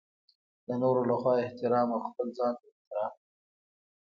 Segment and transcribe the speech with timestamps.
[0.67, 3.13] د نورو لخوا احترام او خپل ځانته احترام.